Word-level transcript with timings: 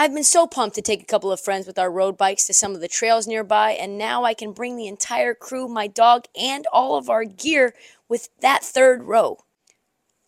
I've 0.00 0.14
been 0.14 0.22
so 0.22 0.46
pumped 0.46 0.76
to 0.76 0.82
take 0.82 1.02
a 1.02 1.06
couple 1.06 1.32
of 1.32 1.40
friends 1.40 1.66
with 1.66 1.76
our 1.76 1.90
road 1.90 2.16
bikes 2.16 2.46
to 2.46 2.54
some 2.54 2.76
of 2.76 2.80
the 2.80 2.86
trails 2.86 3.26
nearby, 3.26 3.72
and 3.72 3.98
now 3.98 4.22
I 4.22 4.32
can 4.32 4.52
bring 4.52 4.76
the 4.76 4.86
entire 4.86 5.34
crew, 5.34 5.66
my 5.66 5.88
dog, 5.88 6.26
and 6.40 6.68
all 6.72 6.96
of 6.96 7.10
our 7.10 7.24
gear 7.24 7.74
with 8.08 8.28
that 8.38 8.62
third 8.62 9.02
row. 9.02 9.38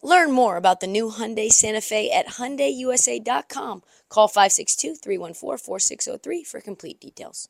Learn 0.03 0.33
more 0.33 0.57
about 0.57 0.81
the 0.81 0.89
new 0.89 1.13
Hyundai 1.13 1.51
Santa 1.51 1.81
Fe 1.81 2.11
at 2.11 2.31
HyundaiUSA.com. 2.31 3.85
Call 4.09 4.29
562-314-4603 4.29 6.45
for 6.45 6.61
complete 6.61 7.01
details. 7.01 7.49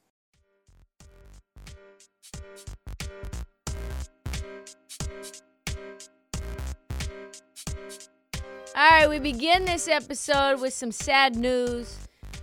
All 8.76 8.90
right, 8.90 9.08
we 9.08 9.18
begin 9.18 9.64
this 9.64 9.88
episode 9.88 10.60
with 10.60 10.74
some 10.74 10.92
sad 10.92 11.34
news. 11.34 11.96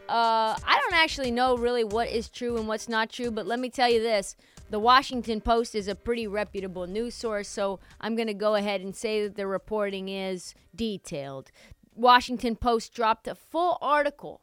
Uh, 0.09 0.55
I 0.63 0.79
don't 0.81 0.93
actually 0.93 1.31
know 1.31 1.57
really 1.57 1.83
what 1.83 2.09
is 2.09 2.29
true 2.29 2.57
and 2.57 2.67
what's 2.67 2.87
not 2.87 3.09
true, 3.09 3.29
but 3.29 3.45
let 3.45 3.59
me 3.59 3.69
tell 3.69 3.89
you 3.89 4.01
this. 4.01 4.35
The 4.69 4.79
Washington 4.79 5.41
Post 5.41 5.75
is 5.75 5.87
a 5.87 5.95
pretty 5.95 6.27
reputable 6.27 6.87
news 6.87 7.15
source, 7.15 7.47
so 7.47 7.79
I'm 7.99 8.15
going 8.15 8.27
to 8.27 8.33
go 8.33 8.55
ahead 8.55 8.81
and 8.81 8.95
say 8.95 9.23
that 9.23 9.35
the 9.35 9.47
reporting 9.47 10.09
is 10.09 10.55
detailed. 10.75 11.51
Washington 11.95 12.55
Post 12.55 12.93
dropped 12.93 13.27
a 13.27 13.35
full 13.35 13.77
article 13.81 14.41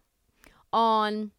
on 0.73 1.31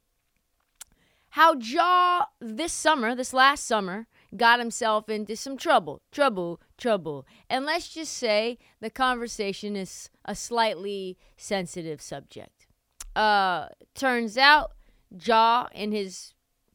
how 1.29 1.55
Ja 1.55 2.25
this 2.39 2.73
summer, 2.73 3.13
this 3.13 3.33
last 3.33 3.65
summer, 3.65 4.07
got 4.37 4.59
himself 4.59 5.09
into 5.09 5.35
some 5.35 5.57
trouble, 5.57 6.01
trouble, 6.11 6.61
trouble. 6.77 7.25
And 7.49 7.65
let's 7.65 7.89
just 7.89 8.13
say 8.13 8.57
the 8.79 8.89
conversation 8.89 9.75
is 9.75 10.09
a 10.23 10.35
slightly 10.35 11.17
sensitive 11.37 12.01
subject. 12.01 12.67
Uh, 13.15 13.69
turns 13.93 14.37
out 14.37 14.71
Ja 15.23 15.67
and 15.73 15.93
his 15.93 16.33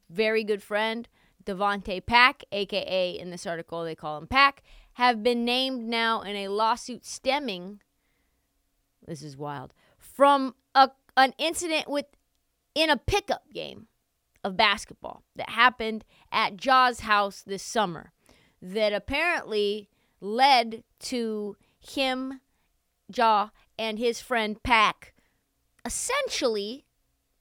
very 0.09 0.43
good 0.43 0.63
friend 0.63 1.09
Davonte 1.45 2.05
Pack, 2.05 2.45
aka 2.53 3.19
in 3.19 3.31
this 3.31 3.47
article 3.47 3.85
they 3.85 3.95
call 3.95 4.19
him 4.19 4.27
Pack, 4.27 4.63
have 4.95 5.23
been 5.23 5.45
named 5.45 5.87
now 5.89 6.23
in 6.23 6.37
a 6.37 6.49
lawsuit 6.49 7.05
stemming. 7.05 7.81
This 9.07 9.23
is 9.23 9.37
wild 9.37 9.75
from 9.99 10.55
a 10.75 10.91
an 11.17 11.35
incident 11.39 11.89
with 11.89 12.07
in 12.75 12.89
a 12.89 12.97
pickup 12.97 13.51
game 13.53 13.89
of 14.45 14.57
basketball 14.57 15.23
that 15.37 15.51
happened 15.51 16.05
at 16.33 16.57
Ja's 16.57 17.01
house 17.01 17.43
this 17.43 17.63
summer 17.63 18.13
that 18.63 18.93
apparently 18.93 19.89
led 20.21 20.85
to 21.01 21.57
him, 21.79 22.41
Ja, 23.15 23.49
and 23.79 23.99
his 23.99 24.21
friend 24.21 24.63
Pack 24.63 25.15
essentially, 25.85 26.85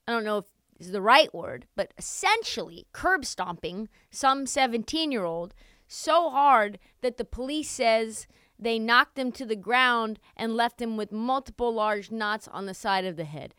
I 0.06 0.12
don't 0.12 0.24
know 0.24 0.38
if 0.38 0.46
is 0.80 0.92
the 0.92 1.02
right 1.02 1.32
word, 1.32 1.66
but 1.76 1.92
essentially 1.98 2.86
curb 2.92 3.24
stomping 3.24 3.88
some 4.10 4.46
17 4.46 5.12
year 5.12 5.24
old 5.24 5.54
so 5.86 6.30
hard 6.30 6.78
that 7.02 7.18
the 7.18 7.24
police 7.24 7.70
says 7.70 8.26
they 8.58 8.78
knocked 8.78 9.18
him 9.18 9.30
to 9.32 9.44
the 9.44 9.56
ground 9.56 10.18
and 10.36 10.56
left 10.56 10.80
him 10.80 10.96
with 10.96 11.12
multiple 11.12 11.72
large 11.72 12.10
knots 12.10 12.48
on 12.48 12.66
the 12.66 12.74
side 12.74 13.04
of 13.04 13.16
the 13.16 13.24
head. 13.24 13.54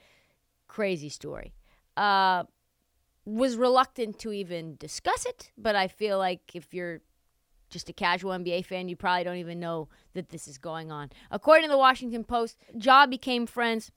Crazy 0.68 1.09
story. 1.09 1.53
Uh, 1.96 2.44
was 3.25 3.56
reluctant 3.56 4.18
to 4.19 4.31
even 4.31 4.75
discuss 4.78 5.25
it, 5.25 5.52
but 5.58 5.75
I 5.75 5.88
feel 5.88 6.18
like 6.18 6.56
if 6.56 6.74
you're 6.74 7.02
just 7.69 7.90
a 7.90 7.94
casual 7.94 8.31
NBA 8.31 8.66
fan, 8.66 8.90
you 8.90 8.96
probably 8.96 9.24
don't 9.24 9.38
even 9.38 9.59
know 9.59 9.90
that 10.13 10.30
this 10.30 10.48
is 10.48 10.58
going 10.58 10.92
on. 10.92 11.12
According 11.30 11.66
to 11.66 11.72
the 11.72 11.78
Washington 11.78 12.24
Post, 12.24 12.58
Ja 12.74 13.06
became 13.06 13.46
friends 13.46 13.92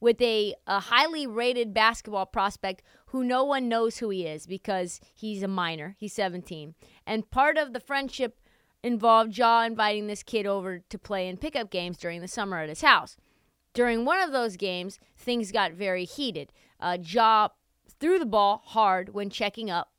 with 0.00 0.20
a, 0.20 0.54
a 0.66 0.80
highly 0.80 1.26
rated 1.26 1.72
basketball 1.72 2.26
prospect 2.26 2.82
who 3.06 3.24
no 3.24 3.44
one 3.44 3.68
knows 3.68 3.98
who 3.98 4.10
he 4.10 4.26
is 4.26 4.46
because 4.46 5.00
he's 5.14 5.42
a 5.42 5.48
minor. 5.48 5.94
He's 5.98 6.12
17. 6.12 6.74
And 7.06 7.30
part 7.30 7.56
of 7.56 7.72
the 7.72 7.80
friendship 7.80 8.40
involved 8.82 9.36
Ja 9.36 9.62
inviting 9.62 10.06
this 10.06 10.22
kid 10.22 10.46
over 10.46 10.80
to 10.80 10.98
play 10.98 11.26
in 11.28 11.36
pickup 11.36 11.70
games 11.70 11.96
during 11.96 12.20
the 12.20 12.28
summer 12.28 12.58
at 12.58 12.68
his 12.68 12.82
house. 12.82 13.16
During 13.72 14.04
one 14.04 14.20
of 14.20 14.30
those 14.30 14.56
games, 14.56 14.98
things 15.16 15.50
got 15.50 15.72
very 15.72 16.04
heated. 16.04 16.52
Uh, 16.78 16.98
Ja 17.02 17.48
threw 17.98 18.18
the 18.18 18.26
ball 18.26 18.62
hard 18.66 19.14
when 19.14 19.30
checking 19.30 19.70
up, 19.70 19.92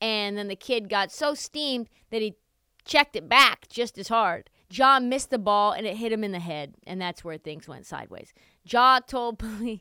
and 0.00 0.36
then 0.36 0.48
the 0.48 0.56
kid 0.56 0.88
got 0.88 1.12
so 1.12 1.34
steamed 1.34 1.88
that 2.10 2.22
he 2.22 2.36
checked 2.84 3.16
it 3.16 3.28
back 3.28 3.68
just 3.68 3.98
as 3.98 4.08
hard. 4.08 4.50
Ja 4.72 4.98
missed 5.00 5.30
the 5.30 5.38
ball 5.38 5.72
and 5.72 5.86
it 5.86 5.96
hit 5.96 6.12
him 6.12 6.24
in 6.24 6.32
the 6.32 6.38
head, 6.38 6.74
and 6.86 7.00
that's 7.00 7.24
where 7.24 7.38
things 7.38 7.68
went 7.68 7.86
sideways. 7.86 8.32
Ja 8.64 9.00
told 9.00 9.38
police. 9.38 9.80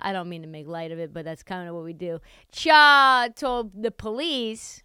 I 0.00 0.12
don't 0.12 0.28
mean 0.28 0.42
to 0.42 0.48
make 0.48 0.66
light 0.66 0.92
of 0.92 0.98
it, 0.98 1.12
but 1.12 1.24
that's 1.24 1.42
kind 1.42 1.68
of 1.68 1.74
what 1.74 1.84
we 1.84 1.92
do. 1.92 2.20
Ja 2.56 3.28
told 3.34 3.82
the 3.82 3.90
police 3.90 4.82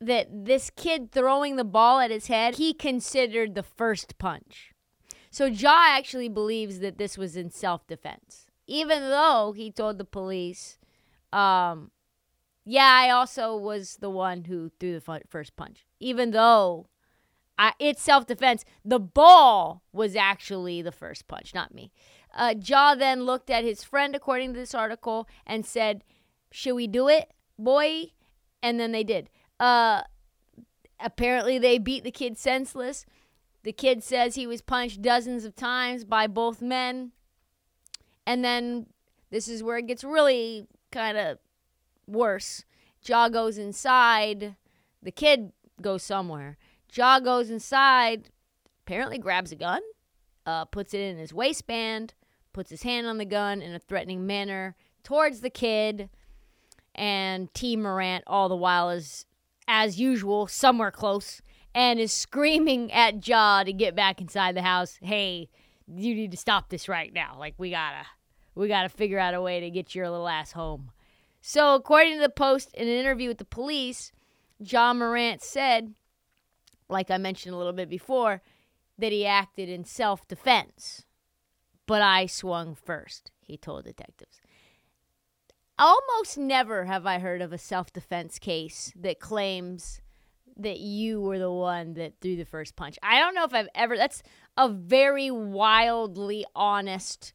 that 0.00 0.28
this 0.44 0.70
kid 0.70 1.10
throwing 1.12 1.56
the 1.56 1.64
ball 1.64 1.98
at 1.98 2.10
his 2.10 2.26
head, 2.26 2.56
he 2.56 2.74
considered 2.74 3.54
the 3.54 3.62
first 3.62 4.18
punch. 4.18 4.72
So 5.30 5.46
Ja 5.46 5.86
actually 5.88 6.28
believes 6.28 6.78
that 6.80 6.98
this 6.98 7.18
was 7.18 7.36
in 7.36 7.50
self 7.50 7.86
defense, 7.86 8.46
even 8.66 9.00
though 9.00 9.54
he 9.56 9.70
told 9.70 9.98
the 9.98 10.04
police 10.04 10.78
um, 11.34 11.90
yeah, 12.64 12.88
I 12.88 13.10
also 13.10 13.56
was 13.56 13.96
the 14.00 14.08
one 14.08 14.44
who 14.44 14.70
threw 14.78 14.98
the 14.98 15.20
first 15.28 15.56
punch, 15.56 15.84
even 16.00 16.30
though 16.30 16.86
I, 17.58 17.72
it's 17.78 18.02
self 18.02 18.26
defense. 18.26 18.64
The 18.84 18.98
ball 18.98 19.82
was 19.92 20.16
actually 20.16 20.82
the 20.82 20.92
first 20.92 21.28
punch, 21.28 21.54
not 21.54 21.74
me. 21.74 21.92
Uh, 22.34 22.54
Ja 22.62 22.94
then 22.94 23.24
looked 23.24 23.50
at 23.50 23.64
his 23.64 23.84
friend, 23.84 24.14
according 24.16 24.52
to 24.54 24.58
this 24.58 24.74
article, 24.74 25.28
and 25.46 25.64
said, 25.64 26.02
Should 26.50 26.74
we 26.74 26.86
do 26.86 27.08
it, 27.08 27.32
boy? 27.58 28.12
And 28.62 28.80
then 28.80 28.92
they 28.92 29.04
did. 29.04 29.30
Uh, 29.60 30.02
apparently, 30.98 31.58
they 31.58 31.78
beat 31.78 32.02
the 32.02 32.10
kid 32.10 32.36
senseless. 32.38 33.06
The 33.62 33.72
kid 33.72 34.02
says 34.02 34.34
he 34.34 34.46
was 34.46 34.60
punched 34.60 35.00
dozens 35.00 35.44
of 35.44 35.54
times 35.54 36.04
by 36.04 36.26
both 36.26 36.60
men. 36.60 37.12
And 38.26 38.44
then 38.44 38.86
this 39.30 39.48
is 39.48 39.62
where 39.62 39.78
it 39.78 39.86
gets 39.86 40.04
really 40.04 40.66
kind 40.90 41.16
of 41.16 41.38
worse. 42.06 42.64
Ja 43.06 43.28
goes 43.28 43.58
inside. 43.58 44.56
The 45.02 45.12
kid 45.12 45.52
goes 45.80 46.02
somewhere. 46.02 46.56
Ja 46.94 47.18
goes 47.18 47.50
inside, 47.50 48.30
apparently 48.84 49.18
grabs 49.18 49.52
a 49.52 49.56
gun, 49.56 49.82
uh, 50.46 50.64
puts 50.66 50.94
it 50.94 51.00
in 51.00 51.18
his 51.18 51.32
waistband, 51.32 52.14
puts 52.52 52.70
his 52.70 52.82
hand 52.82 53.06
on 53.06 53.18
the 53.18 53.24
gun 53.24 53.60
in 53.60 53.74
a 53.74 53.78
threatening 53.78 54.26
manner 54.26 54.76
towards 55.02 55.40
the 55.40 55.50
kid. 55.50 56.08
And 56.94 57.52
Tee 57.54 57.76
Morant, 57.76 58.22
all 58.26 58.48
the 58.48 58.56
while, 58.56 58.90
is, 58.90 59.26
as 59.66 59.98
usual, 59.98 60.46
somewhere 60.46 60.92
close 60.92 61.42
and 61.74 61.98
is 61.98 62.12
screaming 62.12 62.92
at 62.92 63.26
Ja 63.26 63.64
to 63.64 63.72
get 63.72 63.96
back 63.96 64.20
inside 64.20 64.54
the 64.54 64.62
house. 64.62 64.98
Hey, 65.02 65.48
you 65.88 66.14
need 66.14 66.30
to 66.30 66.36
stop 66.36 66.68
this 66.68 66.88
right 66.88 67.12
now. 67.12 67.36
Like, 67.36 67.54
we 67.58 67.70
gotta 67.70 68.06
we 68.54 68.68
got 68.68 68.82
to 68.82 68.88
figure 68.88 69.18
out 69.18 69.34
a 69.34 69.42
way 69.42 69.60
to 69.60 69.70
get 69.70 69.94
your 69.94 70.08
little 70.08 70.28
ass 70.28 70.52
home. 70.52 70.92
So, 71.40 71.74
according 71.74 72.14
to 72.14 72.20
the 72.20 72.28
Post, 72.28 72.72
in 72.74 72.88
an 72.88 72.94
interview 72.94 73.28
with 73.28 73.38
the 73.38 73.44
police, 73.44 74.12
Ja 74.58 74.92
Morant 74.94 75.42
said, 75.42 75.94
like 76.88 77.10
I 77.10 77.18
mentioned 77.18 77.54
a 77.54 77.58
little 77.58 77.72
bit 77.72 77.88
before, 77.88 78.42
that 78.98 79.12
he 79.12 79.26
acted 79.26 79.68
in 79.68 79.84
self 79.84 80.26
defense. 80.28 81.04
But 81.86 82.02
I 82.02 82.26
swung 82.26 82.74
first, 82.74 83.30
he 83.40 83.56
told 83.56 83.84
detectives. 83.84 84.40
Almost 85.78 86.38
never 86.38 86.84
have 86.84 87.04
I 87.04 87.18
heard 87.18 87.42
of 87.42 87.52
a 87.52 87.58
self 87.58 87.92
defense 87.92 88.38
case 88.38 88.92
that 88.96 89.20
claims 89.20 90.00
that 90.56 90.78
you 90.78 91.20
were 91.20 91.38
the 91.38 91.50
one 91.50 91.94
that 91.94 92.14
threw 92.20 92.36
the 92.36 92.44
first 92.44 92.76
punch. 92.76 92.96
I 93.02 93.18
don't 93.18 93.34
know 93.34 93.44
if 93.44 93.52
I've 93.52 93.68
ever, 93.74 93.96
that's 93.96 94.22
a 94.56 94.68
very 94.68 95.30
wildly 95.30 96.44
honest 96.54 97.32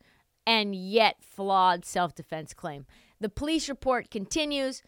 and 0.48 0.74
yet 0.74 1.18
flawed 1.22 1.86
self 1.86 2.16
defense 2.16 2.54
claim. 2.54 2.86
The 3.20 3.30
police 3.30 3.68
report 3.68 4.10
continues. 4.10 4.82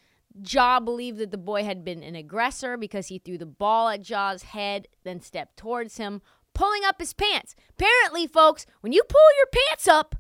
Ja 0.50 0.80
believed 0.80 1.18
that 1.18 1.32
the 1.32 1.38
boy 1.38 1.64
had 1.64 1.84
been 1.84 2.04
an 2.04 2.16
aggressor 2.16 2.78
because 2.78 3.08
he 3.08 3.20
threw 3.20 3.38
the 3.38 3.46
ball 3.46 3.90
at 3.90 4.02
Ja's 4.02 4.44
head, 4.44 4.88
then 5.04 5.20
stepped 5.20 5.58
towards 5.58 5.98
him, 5.98 6.22
pulling 6.54 6.84
up 6.86 7.00
his 7.00 7.14
pants. 7.14 7.56
Apparently, 7.72 8.28
folks, 8.28 8.66
when 8.82 8.94
you 8.94 9.04
pull 9.08 9.20
your 9.38 9.48
pants 9.68 9.88
up, 9.88 10.16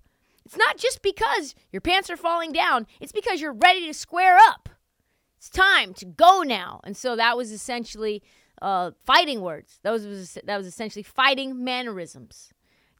it's 0.46 0.58
not 0.58 0.78
just 0.78 1.02
because 1.02 1.56
your 1.72 1.81
pants 1.81 2.10
are 2.10 2.18
falling 2.18 2.52
down, 2.52 2.88
it's 3.00 3.12
because 3.12 3.42
you're 3.42 3.54
ready 3.54 3.88
to 3.88 3.94
square 3.94 4.38
up. 4.38 4.69
It's 5.38 5.50
time 5.50 5.94
to 5.96 6.06
go 6.06 6.42
now. 6.42 6.81
And 6.84 6.96
so 6.96 7.16
that 7.16 7.38
was 7.38 7.52
essentially 7.52 8.22
uh, 8.62 8.92
fighting 9.06 9.42
words. 9.42 9.80
That 9.84 9.92
was, 9.92 10.38
that 10.44 10.58
was 10.58 10.68
essentially 10.68 11.04
fighting 11.04 11.63
mannerisms. 11.63 12.52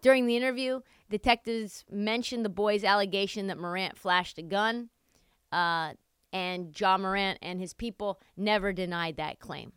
During 0.02 0.25
the 0.25 0.36
interview, 0.36 0.80
detectives 1.10 1.86
mentioned 1.92 2.44
the 2.44 2.50
boy's 2.50 2.84
allegation 2.84 3.48
that 3.48 3.60
Morant 3.60 3.98
flashed 3.98 4.40
a 4.40 4.42
gun. 4.42 4.90
Uh, 5.52 5.94
and 6.33 6.80
Ja 6.80 6.98
Morant 6.98 7.39
and 7.42 7.60
his 7.60 7.74
people 7.74 8.19
never 8.38 8.74
denied 8.74 9.18
that 9.18 9.39
claim. 9.39 9.74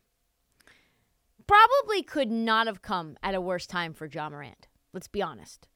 Probably 1.46 2.02
could 2.02 2.30
not 2.30 2.66
have 2.66 2.82
come 2.82 3.16
at 3.22 3.34
a 3.34 3.40
worse 3.40 3.66
time 3.66 3.92
for 3.92 4.06
Ja 4.06 4.28
Morant. 4.28 4.66
Let's 4.92 5.08
be 5.08 5.22
honest. 5.22 5.68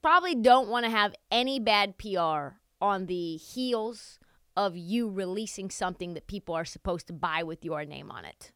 Probably 0.00 0.34
don't 0.34 0.68
want 0.68 0.84
to 0.84 0.90
have 0.90 1.14
any 1.30 1.60
bad 1.60 1.98
PR 1.98 2.56
on 2.80 3.06
the 3.06 3.36
heels 3.36 4.18
of 4.56 4.76
you 4.76 5.08
releasing 5.08 5.70
something 5.70 6.14
that 6.14 6.26
people 6.26 6.54
are 6.54 6.64
supposed 6.64 7.06
to 7.06 7.12
buy 7.12 7.42
with 7.42 7.64
your 7.64 7.84
name 7.84 8.10
on 8.10 8.24
it. 8.24 8.52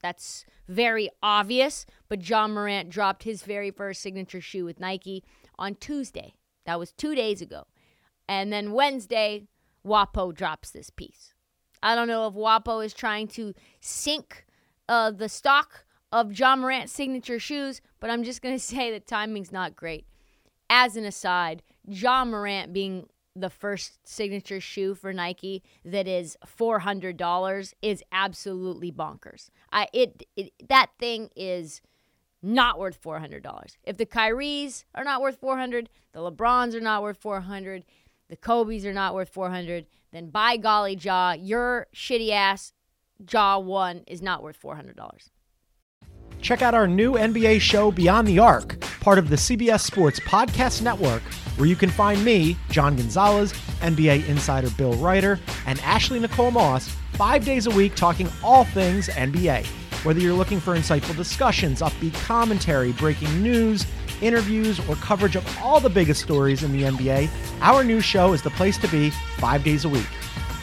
That's 0.00 0.44
very 0.68 1.10
obvious, 1.22 1.84
but 2.08 2.28
Ja 2.28 2.46
Morant 2.46 2.90
dropped 2.90 3.24
his 3.24 3.42
very 3.42 3.70
first 3.70 4.00
signature 4.00 4.40
shoe 4.40 4.64
with 4.64 4.80
Nike 4.80 5.24
on 5.58 5.74
Tuesday. 5.74 6.34
That 6.66 6.78
was 6.78 6.92
two 6.92 7.14
days 7.14 7.42
ago. 7.42 7.66
And 8.28 8.52
then 8.52 8.72
Wednesday, 8.72 9.48
WAPO 9.88 10.34
drops 10.34 10.70
this 10.70 10.90
piece. 10.90 11.34
I 11.82 11.94
don't 11.94 12.08
know 12.08 12.26
if 12.26 12.34
WAPO 12.34 12.84
is 12.84 12.92
trying 12.92 13.28
to 13.28 13.54
sink 13.80 14.44
uh, 14.88 15.10
the 15.10 15.28
stock 15.28 15.84
of 16.12 16.38
Ja 16.38 16.56
Morant's 16.56 16.92
signature 16.92 17.38
shoes, 17.38 17.80
but 18.00 18.10
I'm 18.10 18.24
just 18.24 18.42
going 18.42 18.54
to 18.58 18.62
say 18.62 18.90
that 18.92 19.06
timing's 19.06 19.52
not 19.52 19.76
great. 19.76 20.06
As 20.70 20.96
an 20.96 21.04
aside, 21.04 21.62
Ja 21.86 22.24
Morant 22.24 22.72
being 22.72 23.08
the 23.34 23.50
first 23.50 24.06
signature 24.06 24.60
shoe 24.60 24.94
for 24.94 25.12
Nike 25.12 25.62
that 25.84 26.08
is 26.08 26.36
$400 26.44 27.74
is 27.82 28.02
absolutely 28.10 28.90
bonkers. 28.90 29.50
I 29.72 29.86
it, 29.92 30.24
it 30.36 30.52
that 30.68 30.90
thing 30.98 31.30
is 31.36 31.80
not 32.42 32.78
worth 32.78 33.00
$400. 33.02 33.76
If 33.84 33.96
the 33.96 34.06
Kyries 34.06 34.84
are 34.94 35.04
not 35.04 35.20
worth 35.20 35.38
400, 35.40 35.88
the 36.12 36.20
LeBrons 36.20 36.74
are 36.74 36.80
not 36.80 37.02
worth 37.02 37.18
400, 37.18 37.84
the 38.28 38.36
Kobe's 38.36 38.84
are 38.84 38.92
not 38.92 39.14
worth 39.14 39.30
400, 39.30 39.86
then 40.12 40.30
by 40.30 40.56
golly, 40.56 40.94
Ja, 40.94 41.32
your 41.32 41.86
shitty 41.94 42.30
ass 42.30 42.72
Ja 43.30 43.58
1 43.58 44.04
is 44.06 44.22
not 44.22 44.42
worth 44.42 44.60
$400. 44.60 45.30
Check 46.40 46.62
out 46.62 46.74
our 46.74 46.86
new 46.86 47.14
NBA 47.14 47.60
show, 47.60 47.90
Beyond 47.90 48.28
the 48.28 48.38
Arc, 48.38 48.80
part 49.00 49.18
of 49.18 49.28
the 49.28 49.36
CBS 49.36 49.80
Sports 49.80 50.20
Podcast 50.20 50.82
Network, 50.82 51.22
where 51.56 51.66
you 51.68 51.74
can 51.74 51.90
find 51.90 52.24
me, 52.24 52.56
John 52.70 52.94
Gonzalez, 52.96 53.52
NBA 53.80 54.28
insider 54.28 54.70
Bill 54.70 54.94
Reiter, 54.94 55.40
and 55.66 55.80
Ashley 55.80 56.20
Nicole 56.20 56.52
Moss 56.52 56.88
five 57.14 57.44
days 57.44 57.66
a 57.66 57.70
week 57.70 57.96
talking 57.96 58.28
all 58.44 58.64
things 58.64 59.08
NBA. 59.08 59.66
Whether 60.04 60.20
you're 60.20 60.34
looking 60.34 60.60
for 60.60 60.76
insightful 60.76 61.16
discussions, 61.16 61.80
upbeat 61.80 62.14
commentary, 62.24 62.92
breaking 62.92 63.42
news, 63.42 63.84
interviews, 64.22 64.80
or 64.88 64.96
coverage 64.96 65.36
of 65.36 65.58
all 65.62 65.80
the 65.80 65.90
biggest 65.90 66.22
stories 66.22 66.62
in 66.62 66.72
the 66.72 66.82
NBA, 66.82 67.28
our 67.60 67.84
new 67.84 68.00
show 68.00 68.32
is 68.32 68.42
the 68.42 68.50
place 68.50 68.78
to 68.78 68.88
be 68.88 69.10
five 69.38 69.64
days 69.64 69.84
a 69.84 69.88
week. 69.88 70.08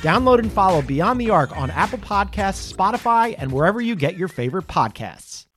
Download 0.02 0.40
and 0.40 0.52
follow 0.52 0.81
Beyond 0.81 1.19
the 1.19 1.31
Arc 1.31 1.57
on 1.57 1.72
Apple 1.72 1.98
Podcasts, 1.98 2.72
Spotify, 2.72 3.36
and 3.38 3.52
wherever 3.52 3.81
you 3.81 3.96
get 3.96 4.18
your 4.18 4.28
favorite 4.28 4.68
podcasts. 4.68 5.48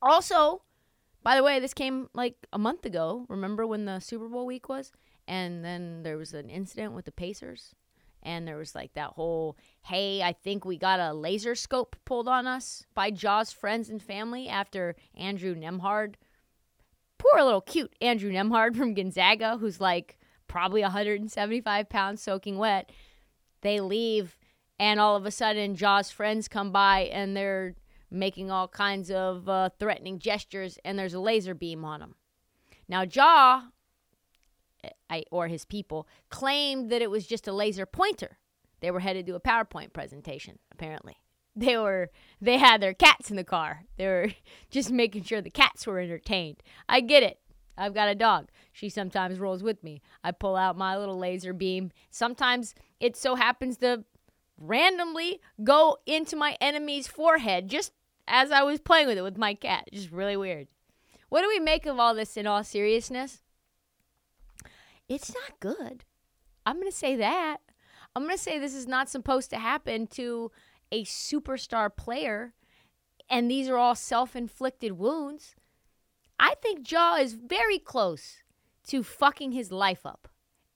Also, 0.00 0.62
by 1.22 1.36
the 1.36 1.42
way, 1.42 1.60
this 1.60 1.74
came 1.74 2.08
like 2.14 2.36
a 2.52 2.58
month 2.58 2.86
ago. 2.86 3.26
Remember 3.28 3.66
when 3.66 3.84
the 3.86 4.00
Super 4.00 4.28
Bowl 4.28 4.46
week 4.46 4.68
was? 4.68 4.92
And 5.26 5.64
then 5.64 6.02
there 6.02 6.16
was 6.16 6.34
an 6.34 6.50
incident 6.50 6.92
with 6.92 7.06
the 7.06 7.12
Pacers. 7.12 7.74
And 8.22 8.48
there 8.48 8.56
was 8.56 8.74
like 8.74 8.94
that 8.94 9.10
whole, 9.10 9.56
hey, 9.82 10.22
I 10.22 10.32
think 10.32 10.64
we 10.64 10.78
got 10.78 11.00
a 11.00 11.12
laser 11.12 11.54
scope 11.54 11.96
pulled 12.04 12.28
on 12.28 12.46
us 12.46 12.86
by 12.94 13.10
Ja's 13.10 13.52
friends 13.52 13.90
and 13.90 14.02
family 14.02 14.48
after 14.48 14.96
Andrew 15.14 15.54
Nembhard. 17.34 17.38
Poor 17.38 17.44
little 17.44 17.60
cute 17.60 17.94
Andrew 18.00 18.32
Nembhard 18.32 18.76
from 18.76 18.94
Gonzaga, 18.94 19.58
who's 19.58 19.80
like 19.80 20.18
probably 20.46 20.82
175 20.82 21.88
pounds 21.88 22.22
soaking 22.22 22.58
wet. 22.58 22.90
They 23.62 23.80
leave, 23.80 24.36
and 24.78 25.00
all 25.00 25.16
of 25.16 25.26
a 25.26 25.30
sudden, 25.30 25.74
Ja's 25.74 26.10
friends 26.10 26.48
come 26.48 26.70
by 26.70 27.00
and 27.12 27.36
they're 27.36 27.74
making 28.10 28.50
all 28.50 28.68
kinds 28.68 29.10
of 29.10 29.48
uh, 29.48 29.70
threatening 29.78 30.18
gestures, 30.18 30.78
and 30.84 30.98
there's 30.98 31.14
a 31.14 31.20
laser 31.20 31.54
beam 31.54 31.84
on 31.84 32.00
him. 32.00 32.14
Now, 32.88 33.02
Ja, 33.02 33.62
I, 35.10 35.24
or 35.30 35.48
his 35.48 35.64
people, 35.64 36.06
claimed 36.28 36.90
that 36.90 37.02
it 37.02 37.10
was 37.10 37.26
just 37.26 37.48
a 37.48 37.52
laser 37.52 37.86
pointer. 37.86 38.38
They 38.80 38.90
were 38.90 39.00
headed 39.00 39.26
to 39.26 39.34
a 39.34 39.40
PowerPoint 39.40 39.92
presentation, 39.92 40.58
apparently. 40.70 41.16
They 41.56 41.76
were 41.76 42.10
they 42.40 42.58
had 42.58 42.80
their 42.80 42.94
cats 42.94 43.30
in 43.30 43.36
the 43.36 43.44
car. 43.44 43.84
They 43.96 44.06
were 44.06 44.30
just 44.70 44.90
making 44.90 45.24
sure 45.24 45.40
the 45.40 45.50
cats 45.50 45.86
were 45.86 45.98
entertained. 45.98 46.62
I 46.88 47.00
get 47.00 47.22
it. 47.22 47.38
I've 47.76 47.94
got 47.94 48.08
a 48.08 48.14
dog. 48.14 48.48
She 48.72 48.88
sometimes 48.88 49.38
rolls 49.38 49.62
with 49.62 49.82
me. 49.82 50.00
I 50.22 50.30
pull 50.30 50.56
out 50.56 50.76
my 50.76 50.96
little 50.96 51.18
laser 51.18 51.52
beam. 51.52 51.90
Sometimes 52.10 52.74
it 53.00 53.16
so 53.16 53.34
happens 53.34 53.78
to 53.78 54.04
randomly 54.58 55.40
go 55.62 55.98
into 56.06 56.36
my 56.36 56.56
enemy's 56.60 57.08
forehead 57.08 57.68
just 57.68 57.92
as 58.28 58.50
I 58.50 58.62
was 58.62 58.80
playing 58.80 59.08
with 59.08 59.18
it 59.18 59.22
with 59.22 59.36
my 59.36 59.54
cat. 59.54 59.88
Just 59.92 60.10
really 60.10 60.36
weird. 60.36 60.68
What 61.28 61.42
do 61.42 61.48
we 61.48 61.58
make 61.58 61.86
of 61.86 61.98
all 61.98 62.14
this 62.14 62.36
in 62.36 62.46
all 62.46 62.62
seriousness? 62.62 63.42
It's 65.08 65.34
not 65.34 65.60
good. 65.60 66.04
I'm 66.64 66.76
going 66.76 66.90
to 66.90 66.96
say 66.96 67.16
that. 67.16 67.58
I'm 68.16 68.22
going 68.22 68.36
to 68.36 68.42
say 68.42 68.58
this 68.58 68.74
is 68.74 68.86
not 68.86 69.08
supposed 69.08 69.50
to 69.50 69.58
happen 69.58 70.06
to 70.08 70.52
a 70.90 71.04
superstar 71.04 71.94
player, 71.94 72.54
and 73.28 73.50
these 73.50 73.68
are 73.68 73.76
all 73.76 73.94
self 73.94 74.36
inflicted 74.36 74.92
wounds. 74.92 75.54
I 76.38 76.54
think 76.60 76.90
Ja 76.90 77.16
is 77.16 77.34
very 77.34 77.78
close 77.78 78.42
to 78.88 79.02
fucking 79.02 79.52
his 79.52 79.72
life 79.72 80.04
up. 80.04 80.28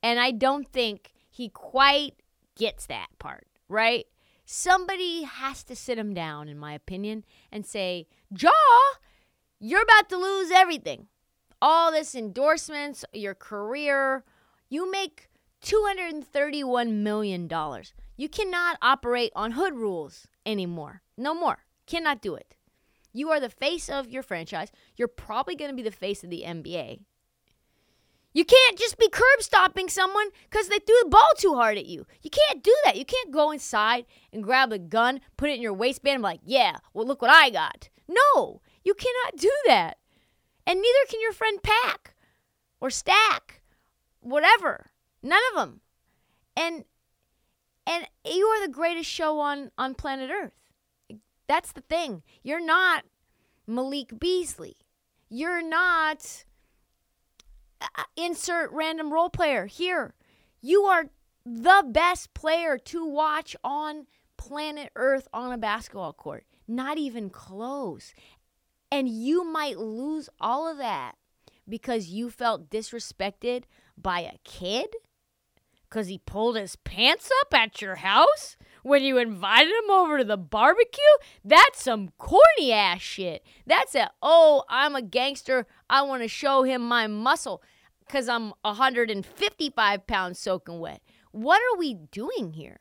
And 0.03 0.19
I 0.21 0.31
don't 0.31 0.69
think 0.69 1.13
he 1.29 1.49
quite 1.49 2.23
gets 2.57 2.87
that 2.87 3.09
part, 3.19 3.47
right? 3.69 4.07
Somebody 4.45 5.25
has 5.25 5.63
to 5.65 5.77
sit 5.77 5.99
him 5.99 6.15
down, 6.15 6.49
in 6.49 6.59
my 6.59 6.73
opinion, 6.73 7.25
and 7.53 7.67
say, 7.67 8.07
Ja, 8.31 8.51
you're 9.61 9.83
about 9.83 10.09
to 10.09 10.17
lose 10.17 10.51
everything. 10.51 11.09
All 11.61 11.91
this 11.91 12.15
endorsements, 12.15 13.05
your 13.13 13.35
career. 13.35 14.25
You 14.69 14.91
make 14.91 15.29
$231 15.65 16.93
million. 16.93 17.51
You 18.17 18.29
cannot 18.29 18.79
operate 18.83 19.33
on 19.35 19.53
hood 19.53 19.75
rules 19.75 20.27
anymore. 20.45 21.03
No 21.17 21.35
more. 21.35 21.65
Cannot 21.87 22.21
do 22.21 22.35
it. 22.35 22.57
You 23.13 23.31
are 23.31 23.41
the 23.41 23.49
face 23.49 23.89
of 23.89 24.11
your 24.11 24.23
franchise. 24.23 24.71
You're 24.97 25.09
probably 25.09 25.57
going 25.57 25.71
to 25.71 25.77
be 25.77 25.83
the 25.83 25.91
face 25.91 26.23
of 26.23 26.31
the 26.31 26.45
NBA. 26.47 27.01
You 28.35 28.45
can't 28.45 28.79
just 28.79 28.99
be 28.99 29.09
curb 29.09 29.41
stopping 29.41 29.89
someone 29.89 30.29
because 30.49 30.69
they 30.69 30.79
threw 30.79 30.95
the 31.03 31.09
ball 31.09 31.29
too 31.37 31.55
hard 31.55 31.79
at 31.79 31.87
you. 31.87 32.07
You 32.23 32.31
can't 32.31 32.63
do 32.63 32.75
that. 32.85 32.97
You 32.97 33.05
can't 33.05 33.33
go 33.33 33.51
inside 33.51 34.05
and 34.33 34.45
grab 34.45 34.73
a 34.73 34.79
gun, 34.79 35.21
put 35.37 35.51
it 35.51 35.55
in 35.55 35.63
your 35.63 35.73
waistband, 35.73 36.17
and 36.17 36.23
be 36.23 36.27
like, 36.27 36.41
yeah, 36.45 36.77
well, 36.93 37.07
look 37.07 37.23
what 37.23 37.31
I 37.31 37.51
got. 37.51 37.89
No, 38.07 38.61
you 38.85 38.95
cannot 38.95 39.41
do 39.41 39.51
that. 39.67 39.99
And 40.67 40.81
neither 40.81 41.07
can 41.09 41.21
your 41.21 41.33
friend 41.33 41.63
Pack 41.63 42.15
or 42.81 42.91
Stack, 42.91 43.63
whatever. 44.21 44.91
None 45.29 45.43
of 45.53 45.61
them. 45.61 45.81
And 46.57 46.85
and 47.87 48.07
you 48.25 48.47
are 48.47 48.67
the 48.67 48.73
greatest 48.73 49.11
show 49.11 49.41
on 49.41 49.71
on 49.77 49.95
planet 49.95 50.31
Earth. 50.31 50.53
That's 51.47 51.73
the 51.73 51.83
thing. 51.83 52.23
You're 52.43 52.65
not 52.65 53.05
Malik 53.67 54.19
Beasley. 54.19 54.77
You're 55.29 55.63
not 55.63 56.45
uh, 57.81 58.05
insert 58.17 58.73
random 58.73 59.13
role 59.13 59.29
player 59.29 59.67
here. 59.67 60.15
You 60.63 60.85
are 60.85 61.11
the 61.45 61.85
best 61.87 62.33
player 62.33 62.79
to 62.79 63.07
watch 63.07 63.55
on 63.63 64.07
planet 64.39 64.91
Earth 64.97 65.29
on 65.35 65.53
a 65.53 65.59
basketball 65.59 66.15
court. 66.15 66.45
Not 66.67 66.97
even 66.97 67.29
close. 67.29 68.15
And 68.91 69.09
you 69.11 69.45
might 69.45 69.79
lose 69.79 70.31
all 70.41 70.67
of 70.67 70.79
that 70.79 71.17
because 71.69 72.09
you 72.09 72.31
felt 72.31 72.71
disrespected 72.71 73.65
by 73.97 74.21
a 74.21 74.39
kid? 74.45 74.89
Because 75.89 76.09
he 76.09 76.19
pulled 76.19 76.57
his 76.57 76.77
pants 76.77 77.31
up 77.41 77.55
at 77.55 77.81
your 77.81 77.97
house 77.97 78.57
when 78.83 79.03
you 79.03 79.17
invited 79.17 79.71
him 79.71 79.91
over 79.91 80.19
to 80.19 80.25
the 80.25 80.37
barbecue? 80.37 81.03
That's 81.45 81.83
some 81.83 82.11
corny 82.19 82.73
ass 82.73 83.01
shit. 83.01 83.43
That's 83.67 83.95
a, 83.95 84.11
oh, 84.23 84.65
I'm 84.69 84.95
a 84.95 85.03
gangster. 85.03 85.67
I 85.89 86.03
want 86.03 86.23
to 86.23 86.29
show 86.29 86.63
him 86.63 86.83
my 86.83 87.07
muscle 87.07 87.63
because 88.07 88.29
I'm 88.29 88.53
155 88.63 90.07
pounds 90.07 90.39
soaking 90.39 90.81
wet. 90.81 91.01
What 91.33 91.61
are 91.61 91.79
we 91.79 91.95
doing 91.95 92.53
here? 92.53 92.81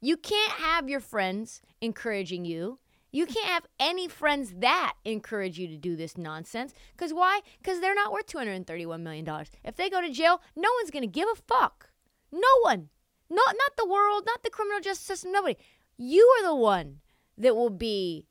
You 0.00 0.16
can't 0.16 0.52
have 0.52 0.88
your 0.88 1.00
friends 1.00 1.62
encouraging 1.80 2.44
you. 2.44 2.78
You 3.12 3.26
can't 3.26 3.48
have 3.48 3.66
any 3.80 4.08
friends 4.08 4.52
that 4.58 4.94
encourage 5.04 5.58
you 5.58 5.68
to 5.68 5.76
do 5.76 5.96
this 5.96 6.18
nonsense. 6.18 6.74
Because 6.94 7.14
why? 7.14 7.40
Because 7.58 7.80
they're 7.80 7.94
not 7.94 8.12
worth 8.12 8.26
$231 8.26 9.00
million. 9.00 9.26
If 9.64 9.76
they 9.76 9.88
go 9.88 10.00
to 10.00 10.10
jail, 10.10 10.42
no 10.54 10.68
one's 10.78 10.90
going 10.90 11.02
to 11.02 11.08
give 11.08 11.28
a 11.32 11.34
fuck. 11.34 11.90
No 12.32 12.48
one. 12.62 12.88
Not, 13.28 13.54
not 13.58 13.76
the 13.76 13.88
world, 13.88 14.24
not 14.26 14.42
the 14.42 14.50
criminal 14.50 14.80
justice 14.80 15.06
system, 15.06 15.32
nobody. 15.32 15.56
You 15.96 16.22
are 16.38 16.46
the 16.46 16.54
one 16.54 17.00
that 17.38 17.56
will 17.56 17.70
be 17.70 18.26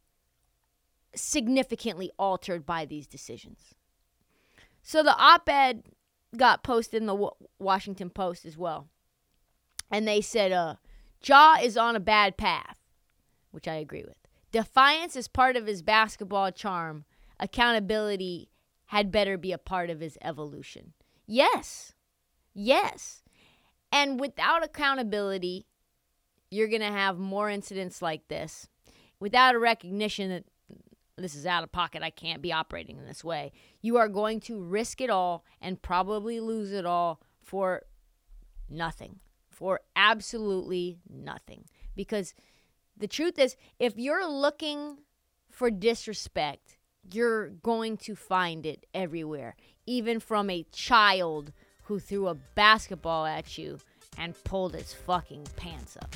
significantly 1.15 2.11
altered 2.17 2.65
by 2.65 2.85
these 2.85 3.07
decisions. 3.07 3.73
So 4.83 5.01
the 5.03 5.15
op 5.17 5.49
ed 5.49 5.83
got 6.37 6.63
posted 6.63 7.01
in 7.01 7.07
the 7.07 7.29
Washington 7.59 8.09
Post 8.09 8.45
as 8.45 8.57
well. 8.57 8.87
And 9.91 10.07
they 10.07 10.21
said, 10.21 10.51
uh, 10.51 10.75
Ja 11.23 11.57
is 11.61 11.77
on 11.77 11.95
a 11.95 11.99
bad 11.99 12.37
path, 12.37 12.77
which 13.51 13.67
I 13.67 13.75
agree 13.75 14.03
with. 14.05 14.17
Defiance 14.51 15.15
is 15.15 15.27
part 15.27 15.55
of 15.55 15.67
his 15.67 15.81
basketball 15.81 16.51
charm. 16.51 17.05
Accountability 17.39 18.49
had 18.85 19.11
better 19.11 19.37
be 19.37 19.51
a 19.51 19.57
part 19.57 19.89
of 19.89 19.99
his 19.99 20.17
evolution. 20.21 20.93
Yes. 21.25 21.93
Yes. 22.53 23.23
And 23.95 24.19
without 24.19 24.61
accountability, 24.61 25.67
you're 26.51 26.67
going 26.67 26.81
to 26.81 26.87
have 26.87 27.17
more 27.17 27.49
incidents 27.49 28.01
like 28.01 28.27
this. 28.27 28.67
Without 29.21 29.55
a 29.55 29.59
recognition 29.59 30.29
that 30.31 30.43
this 31.15 31.33
is 31.33 31.45
out 31.45 31.63
of 31.63 31.71
pocket, 31.71 32.03
I 32.03 32.09
can't 32.09 32.41
be 32.41 32.51
operating 32.51 32.97
in 32.97 33.05
this 33.05 33.23
way, 33.23 33.53
you 33.81 33.95
are 33.95 34.09
going 34.09 34.41
to 34.41 34.61
risk 34.61 34.99
it 34.99 35.09
all 35.09 35.45
and 35.61 35.81
probably 35.81 36.41
lose 36.41 36.73
it 36.73 36.85
all 36.85 37.21
for 37.41 37.83
nothing. 38.69 39.21
For 39.49 39.79
absolutely 39.95 40.99
nothing. 41.09 41.63
Because 41.95 42.33
the 42.97 43.07
truth 43.07 43.39
is, 43.39 43.55
if 43.79 43.93
you're 43.95 44.29
looking 44.29 44.97
for 45.49 45.71
disrespect, 45.71 46.77
you're 47.13 47.47
going 47.47 47.95
to 47.99 48.13
find 48.13 48.65
it 48.65 48.85
everywhere, 48.93 49.55
even 49.85 50.19
from 50.19 50.49
a 50.49 50.65
child 50.73 51.53
who 51.85 51.99
threw 51.99 52.27
a 52.27 52.35
basketball 52.55 53.25
at 53.25 53.57
you 53.57 53.77
and 54.17 54.41
pulled 54.43 54.73
his 54.73 54.93
fucking 54.93 55.47
pants 55.55 55.97
up. 56.01 56.15